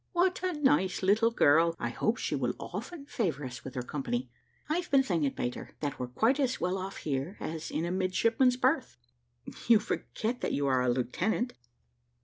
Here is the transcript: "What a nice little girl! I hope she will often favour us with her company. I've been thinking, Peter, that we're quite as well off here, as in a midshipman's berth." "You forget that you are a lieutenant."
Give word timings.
"What 0.13 0.41
a 0.41 0.53
nice 0.53 1.03
little 1.03 1.29
girl! 1.29 1.75
I 1.79 1.89
hope 1.89 2.17
she 2.17 2.33
will 2.33 2.55
often 2.59 3.05
favour 3.05 3.45
us 3.45 3.63
with 3.63 3.75
her 3.75 3.83
company. 3.83 4.31
I've 4.67 4.89
been 4.89 5.03
thinking, 5.03 5.29
Peter, 5.31 5.75
that 5.79 5.99
we're 5.99 6.07
quite 6.07 6.39
as 6.39 6.59
well 6.59 6.79
off 6.79 6.97
here, 6.97 7.37
as 7.39 7.69
in 7.69 7.85
a 7.85 7.91
midshipman's 7.91 8.57
berth." 8.57 8.97
"You 9.67 9.77
forget 9.77 10.41
that 10.41 10.53
you 10.53 10.65
are 10.65 10.81
a 10.81 10.89
lieutenant." 10.89 11.53